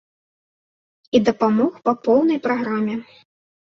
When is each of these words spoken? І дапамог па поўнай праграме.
І 1.17 1.23
дапамог 1.29 1.79
па 1.87 1.97
поўнай 2.11 2.45
праграме. 2.51 2.95